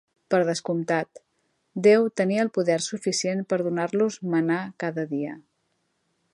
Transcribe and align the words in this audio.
Per 0.33 0.37
descomptat, 0.45 1.21
Déu 1.89 2.07
tenia 2.23 2.45
el 2.45 2.51
poder 2.57 2.79
suficient 2.87 3.45
per 3.53 3.61
donar-los 3.69 4.21
mannà 4.35 4.61
cada 4.85 5.07
dia. 5.17 5.39